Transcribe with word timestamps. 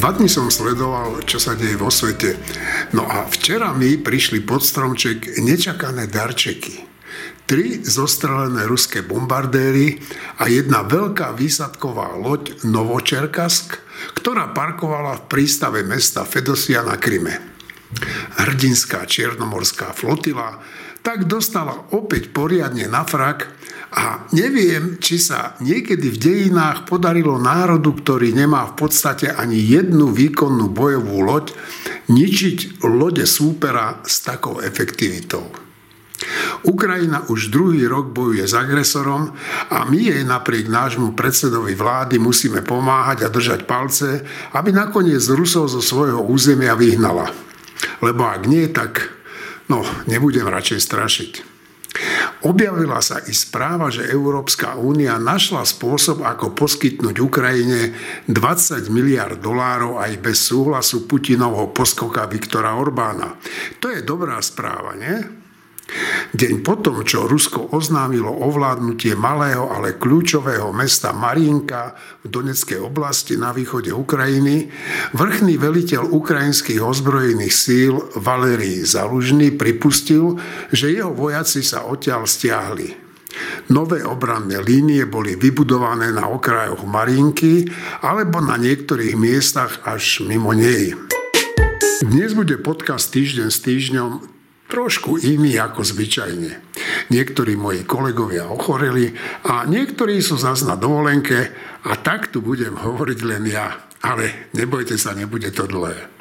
Dva 0.00 0.16
dny 0.16 0.32
som 0.32 0.48
sledoval, 0.48 1.28
čo 1.28 1.36
sa 1.36 1.52
deje 1.52 1.76
vo 1.76 1.92
svete. 1.92 2.40
No 2.96 3.04
a 3.04 3.28
včera 3.28 3.76
mi 3.76 4.00
prišli 4.00 4.40
pod 4.40 4.64
stromček 4.64 5.44
nečakané 5.44 6.08
darčeky. 6.08 6.88
Tri 7.44 7.84
zostrelené 7.84 8.64
ruské 8.64 9.04
bombardéry 9.04 10.00
a 10.40 10.48
jedna 10.48 10.88
veľká 10.88 11.36
výsadková 11.36 12.16
loď 12.16 12.64
Novočerkask, 12.64 13.76
ktorá 14.16 14.56
parkovala 14.56 15.20
v 15.20 15.26
prístave 15.28 15.84
mesta 15.84 16.24
Fedosia 16.24 16.80
na 16.80 16.96
Kryme. 16.96 17.36
Hrdinská 18.40 19.04
čiernomorská 19.04 19.92
flotila 19.92 20.64
tak 21.04 21.28
dostala 21.28 21.76
opäť 21.92 22.32
poriadne 22.32 22.88
na 22.88 23.04
frak 23.04 23.52
a 23.90 24.30
neviem, 24.30 25.02
či 25.02 25.18
sa 25.18 25.58
niekedy 25.58 26.14
v 26.14 26.18
dejinách 26.22 26.86
podarilo 26.86 27.42
národu, 27.42 27.90
ktorý 27.90 28.30
nemá 28.30 28.70
v 28.70 28.86
podstate 28.86 29.34
ani 29.34 29.58
jednu 29.58 30.14
výkonnú 30.14 30.70
bojovú 30.70 31.26
loď, 31.26 31.50
ničiť 32.06 32.86
lode 32.86 33.26
súpera 33.26 33.98
s 34.06 34.22
takou 34.22 34.62
efektivitou. 34.62 35.70
Ukrajina 36.62 37.24
už 37.32 37.50
druhý 37.50 37.88
rok 37.88 38.12
bojuje 38.12 38.44
s 38.44 38.54
agresorom 38.54 39.32
a 39.72 39.88
my 39.88 39.98
jej 39.98 40.22
napriek 40.22 40.68
nášmu 40.68 41.16
predsedovi 41.16 41.72
vlády 41.72 42.20
musíme 42.20 42.60
pomáhať 42.60 43.26
a 43.26 43.32
držať 43.32 43.64
palce, 43.64 44.22
aby 44.54 44.70
nakoniec 44.70 45.24
Rusov 45.32 45.72
zo 45.72 45.80
svojho 45.80 46.20
územia 46.22 46.76
vyhnala. 46.76 47.32
Lebo 48.04 48.28
ak 48.28 48.44
nie, 48.44 48.68
tak 48.68 49.08
no, 49.72 49.82
nebudem 50.04 50.44
radšej 50.44 50.80
strašiť. 50.84 51.49
Objavila 52.40 53.04
sa 53.04 53.20
i 53.28 53.36
správa, 53.36 53.92
že 53.92 54.08
Európska 54.08 54.80
únia 54.80 55.20
našla 55.20 55.60
spôsob, 55.68 56.24
ako 56.24 56.56
poskytnúť 56.56 57.16
Ukrajine 57.20 57.92
20 58.32 58.88
miliard 58.88 59.36
dolárov 59.36 60.00
aj 60.00 60.12
bez 60.24 60.48
súhlasu 60.48 61.04
Putinovho 61.04 61.68
poskoka 61.76 62.24
Viktora 62.24 62.80
Orbána. 62.80 63.36
To 63.84 63.92
je 63.92 64.00
dobrá 64.00 64.40
správa, 64.40 64.96
nie? 64.96 65.39
Deň 66.30 66.62
potom, 66.62 67.02
čo 67.02 67.26
Rusko 67.26 67.74
oznámilo 67.74 68.30
ovládnutie 68.30 69.18
malého, 69.18 69.66
ale 69.66 69.98
kľúčového 69.98 70.70
mesta 70.70 71.10
Marinka 71.10 71.98
v 72.22 72.26
Doneckej 72.30 72.78
oblasti 72.78 73.34
na 73.34 73.50
východe 73.50 73.90
Ukrajiny, 73.90 74.70
vrchný 75.12 75.58
veliteľ 75.58 76.06
ukrajinských 76.14 76.78
ozbrojených 76.78 77.54
síl 77.54 77.94
Valerii 78.14 78.86
Zalužný 78.86 79.50
pripustil, 79.58 80.38
že 80.70 80.94
jeho 80.94 81.10
vojaci 81.10 81.66
sa 81.66 81.82
odtiaľ 81.90 82.30
stiahli. 82.30 83.10
Nové 83.70 84.02
obranné 84.02 84.58
línie 84.62 85.06
boli 85.06 85.38
vybudované 85.38 86.10
na 86.10 86.26
okrajoch 86.26 86.82
Marinky 86.82 87.66
alebo 88.02 88.42
na 88.42 88.58
niektorých 88.58 89.14
miestach 89.14 89.86
až 89.86 90.26
mimo 90.26 90.50
nej. 90.50 90.98
Dnes 92.02 92.34
bude 92.34 92.58
podcast 92.58 93.14
Týždeň 93.14 93.48
s 93.52 93.58
týždňom 93.62 94.39
trošku 94.70 95.18
iný 95.18 95.58
ako 95.58 95.82
zvyčajne. 95.82 96.52
Niektorí 97.10 97.58
moji 97.58 97.82
kolegovia 97.82 98.46
ochoreli 98.46 99.10
a 99.50 99.66
niektorí 99.66 100.22
sú 100.22 100.38
zase 100.38 100.64
na 100.64 100.78
dovolenke 100.78 101.50
a 101.82 101.98
tak 101.98 102.30
tu 102.30 102.38
budem 102.38 102.78
hovoriť 102.78 103.18
len 103.26 103.50
ja. 103.50 103.90
Ale 104.00 104.48
nebojte 104.56 104.96
sa, 104.96 105.12
nebude 105.12 105.52
to 105.52 105.68
dlhé. 105.68 106.20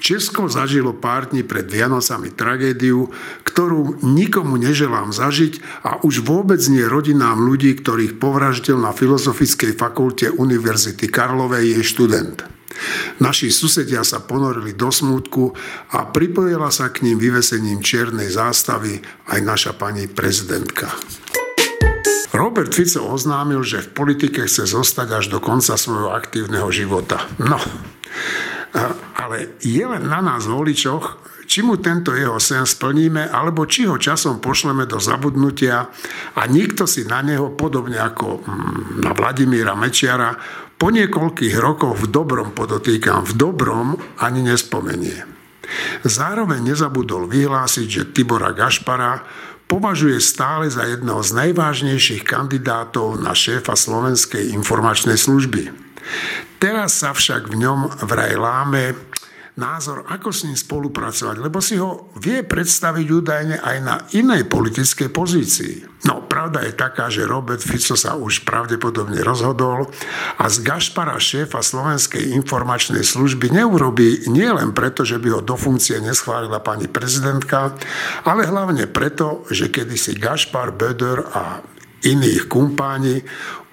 Česko 0.00 0.48
zažilo 0.48 0.96
pár 0.96 1.28
dní 1.28 1.44
pred 1.44 1.68
Vianocami 1.68 2.32
tragédiu, 2.32 3.12
ktorú 3.44 4.00
nikomu 4.00 4.56
neželám 4.56 5.12
zažiť 5.12 5.84
a 5.84 6.00
už 6.00 6.24
vôbec 6.24 6.58
nie 6.72 6.82
rodinám 6.82 7.36
ľudí, 7.36 7.76
ktorých 7.78 8.16
povraždil 8.16 8.80
na 8.80 8.96
Filozofickej 8.96 9.76
fakulte 9.76 10.32
Univerzity 10.32 11.06
Karlovej 11.06 11.76
jej 11.78 11.84
študent. 11.84 12.59
Naši 13.20 13.52
susedia 13.52 14.00
sa 14.06 14.24
ponorili 14.24 14.72
do 14.72 14.88
smútku 14.88 15.52
a 15.92 16.08
pripojila 16.08 16.72
sa 16.72 16.88
k 16.88 17.04
ním 17.04 17.20
vyvesením 17.20 17.84
čiernej 17.84 18.32
zástavy 18.32 19.00
aj 19.28 19.40
naša 19.44 19.72
pani 19.76 20.08
prezidentka. 20.08 20.88
Robert 22.30 22.70
Fico 22.70 23.10
oznámil, 23.10 23.66
že 23.66 23.82
v 23.82 23.90
politike 23.90 24.46
chce 24.46 24.70
zostať 24.70 25.08
až 25.18 25.24
do 25.34 25.42
konca 25.42 25.74
svojho 25.74 26.14
aktívneho 26.14 26.70
života. 26.70 27.26
No, 27.42 27.58
ale 29.30 29.62
je 29.62 29.86
len 29.86 30.10
na 30.10 30.18
nás 30.18 30.50
voličoch, 30.50 31.22
či 31.46 31.62
mu 31.62 31.78
tento 31.78 32.10
jeho 32.10 32.42
sen 32.42 32.66
splníme, 32.66 33.30
alebo 33.30 33.62
či 33.62 33.86
ho 33.86 33.94
časom 33.94 34.42
pošleme 34.42 34.90
do 34.90 34.98
zabudnutia 34.98 35.86
a 36.34 36.42
nikto 36.50 36.82
si 36.82 37.06
na 37.06 37.22
neho, 37.22 37.54
podobne 37.54 38.02
ako 38.02 38.42
mm, 38.42 39.06
na 39.06 39.14
Vladimíra 39.14 39.78
Mečiara, 39.78 40.34
po 40.74 40.90
niekoľkých 40.90 41.54
rokoch 41.62 41.94
v 41.94 42.06
dobrom, 42.10 42.50
podotýkam, 42.50 43.22
v 43.22 43.38
dobrom 43.38 43.94
ani 44.18 44.42
nespomenie. 44.42 45.22
Zároveň 46.02 46.74
nezabudol 46.74 47.30
vyhlásiť, 47.30 47.86
že 47.86 48.10
Tibora 48.10 48.50
Gašpara 48.50 49.22
považuje 49.70 50.18
stále 50.18 50.66
za 50.66 50.90
jedného 50.90 51.22
z 51.22 51.30
najvážnejších 51.38 52.26
kandidátov 52.26 53.22
na 53.22 53.30
šéfa 53.30 53.78
Slovenskej 53.78 54.50
informačnej 54.50 55.14
služby. 55.14 55.70
Teraz 56.60 57.00
sa 57.00 57.16
však 57.16 57.48
v 57.48 57.56
ňom 57.56 58.04
vraj 58.04 58.36
láme 58.36 58.92
názor, 59.56 60.04
ako 60.08 60.28
s 60.28 60.44
ním 60.48 60.56
spolupracovať, 60.56 61.36
lebo 61.40 61.58
si 61.60 61.80
ho 61.80 62.12
vie 62.20 62.40
predstaviť 62.44 63.06
údajne 63.08 63.56
aj 63.60 63.76
na 63.80 63.96
inej 64.12 64.48
politickej 64.48 65.08
pozícii. 65.08 66.04
No, 66.08 66.24
pravda 66.24 66.64
je 66.64 66.72
taká, 66.72 67.12
že 67.12 67.28
Robert 67.28 67.60
Fico 67.60 67.92
sa 67.92 68.16
už 68.16 68.48
pravdepodobne 68.48 69.20
rozhodol 69.20 69.92
a 70.40 70.48
z 70.48 70.64
Gašpara 70.64 71.20
šéfa 71.20 71.60
Slovenskej 71.60 72.32
informačnej 72.36 73.04
služby 73.04 73.52
neurobí 73.52 74.28
nielen 74.32 74.72
preto, 74.72 75.04
že 75.04 75.20
by 75.20 75.28
ho 75.36 75.40
do 75.44 75.60
funkcie 75.60 76.00
neschválila 76.00 76.64
pani 76.64 76.88
prezidentka, 76.88 77.76
ale 78.24 78.48
hlavne 78.48 78.88
preto, 78.88 79.44
že 79.52 79.68
kedysi 79.68 80.16
Gašpar, 80.16 80.72
Böder 80.72 81.20
a 81.36 81.60
iných 82.04 82.48
kumpáni 82.48 83.22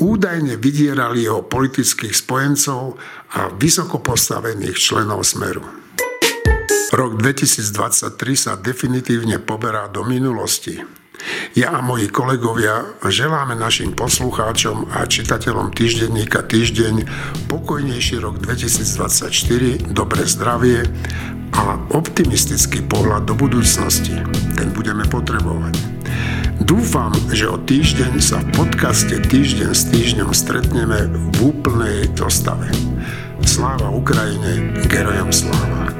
údajne 0.00 0.58
vydierali 0.58 1.24
jeho 1.24 1.46
politických 1.46 2.14
spojencov 2.14 2.98
a 3.38 3.52
vysoko 3.54 4.00
postavených 4.02 4.76
členov 4.76 5.22
Smeru. 5.22 5.62
Rok 6.94 7.18
2023 7.18 8.14
sa 8.38 8.52
definitívne 8.54 9.42
poberá 9.42 9.90
do 9.90 10.06
minulosti. 10.06 10.78
Ja 11.54 11.78
a 11.78 11.80
moji 11.82 12.10
kolegovia 12.10 12.98
želáme 13.06 13.54
našim 13.54 13.94
poslucháčom 13.94 14.90
a 14.94 15.06
čitateľom 15.06 15.70
týždenníka 15.74 16.42
Týždeň 16.42 17.06
pokojnejší 17.46 18.18
rok 18.18 18.42
2024, 18.42 19.94
dobré 19.94 20.26
zdravie 20.26 20.82
a 21.54 21.78
optimistický 21.94 22.82
pohľad 22.86 23.30
do 23.30 23.34
budúcnosti. 23.38 24.18
Ten 24.58 24.74
budeme 24.74 25.06
potrebovať. 25.06 25.93
Dúfam, 26.62 27.10
že 27.34 27.50
o 27.50 27.58
týždeň 27.58 28.22
sa 28.22 28.38
v 28.38 28.48
podcaste 28.54 29.18
Týždeň 29.18 29.70
s 29.74 29.90
týždňom 29.90 30.30
stretneme 30.30 31.10
v 31.10 31.50
úplnej 31.50 32.10
dostave. 32.14 32.70
Sláva 33.42 33.90
Ukrajine, 33.90 34.70
gerojom 34.86 35.30
sláva. 35.34 35.93